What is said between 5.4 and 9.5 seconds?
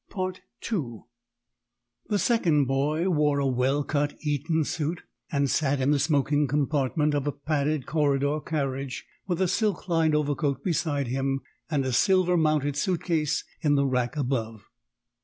sat in the smoking compartment of a padded corridor carriage, with a